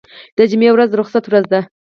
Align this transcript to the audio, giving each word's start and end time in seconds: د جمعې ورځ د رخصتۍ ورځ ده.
د 0.37 0.39
جمعې 0.49 0.69
ورځ 0.73 0.89
د 0.91 0.95
رخصتۍ 1.01 1.27
ورځ 1.29 1.45
ده. 1.53 1.61